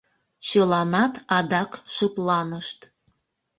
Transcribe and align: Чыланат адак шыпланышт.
Чыланат 0.47 1.13
адак 1.37 1.71
шыпланышт. 1.93 2.79